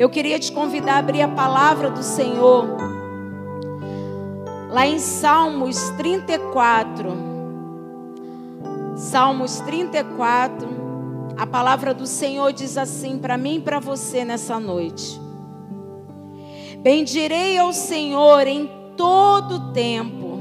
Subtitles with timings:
[0.00, 2.64] Eu queria te convidar a abrir a palavra do Senhor.
[4.70, 7.12] Lá em Salmos 34.
[8.96, 10.66] Salmos 34.
[11.36, 15.20] A palavra do Senhor diz assim para mim e para você nessa noite.
[16.78, 20.40] Bendirei ao Senhor em todo tempo.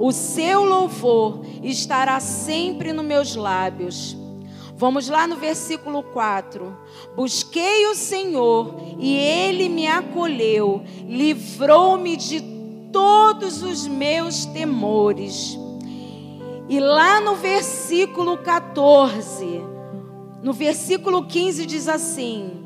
[0.00, 4.25] O seu louvor estará sempre nos meus lábios.
[4.76, 6.76] Vamos lá no versículo 4.
[7.16, 12.42] Busquei o Senhor e ele me acolheu, livrou-me de
[12.92, 15.58] todos os meus temores.
[16.68, 19.62] E lá no versículo 14,
[20.42, 22.62] no versículo 15 diz assim: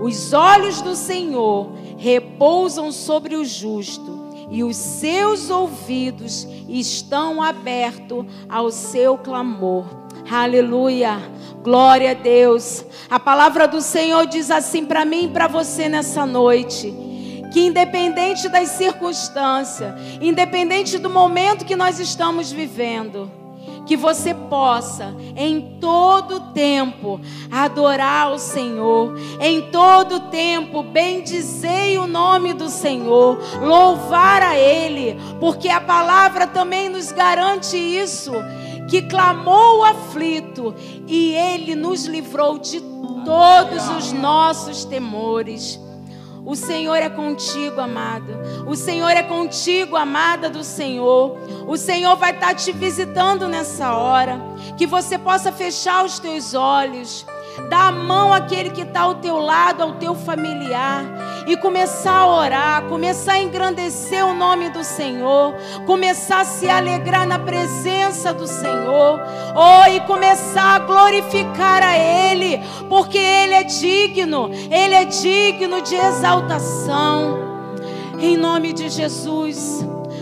[0.00, 8.70] Os olhos do Senhor repousam sobre o justo e os seus ouvidos estão abertos ao
[8.70, 9.86] seu clamor.
[10.30, 11.18] Aleluia.
[11.62, 12.84] Glória a Deus.
[13.08, 16.92] A palavra do Senhor diz assim para mim e para você nessa noite.
[17.52, 23.30] Que independente das circunstâncias, independente do momento que nós estamos vivendo,
[23.86, 32.52] que você possa em todo tempo adorar o Senhor, em todo tempo bendizei o nome
[32.52, 38.32] do Senhor, louvar a Ele, porque a palavra também nos garante isso
[38.88, 40.74] que clamou o aflito
[41.06, 42.78] e ele nos livrou de
[43.24, 45.80] todos os nossos temores.
[46.44, 48.34] O Senhor é contigo, amado.
[48.66, 51.36] O Senhor é contigo, amada do Senhor.
[51.68, 54.40] O Senhor vai estar te visitando nessa hora.
[54.76, 57.24] Que você possa fechar os teus olhos
[57.68, 61.04] Dá a mão àquele que está ao teu lado, ao teu familiar,
[61.46, 65.54] e começar a orar, começar a engrandecer o nome do Senhor,
[65.86, 69.20] começar a se alegrar na presença do Senhor,
[69.54, 75.94] oh, e começar a glorificar a Ele, porque Ele é digno, Ele é digno de
[75.94, 77.38] exaltação.
[78.20, 79.84] Em nome de Jesus.